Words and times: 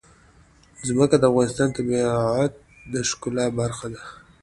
ځمکه 0.87 1.15
د 1.19 1.23
افغانستان 1.31 1.67
د 1.69 1.73
طبیعت 1.77 2.53
د 2.93 2.93
ښکلا 3.09 3.45
برخه 3.59 3.87
ده. 3.93 4.03